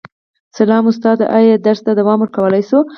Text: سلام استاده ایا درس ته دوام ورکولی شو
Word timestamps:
سلام 0.57 0.83
استاده 0.91 1.25
ایا 1.37 1.55
درس 1.65 1.81
ته 1.85 1.91
دوام 1.99 2.19
ورکولی 2.21 2.63
شو 2.69 2.79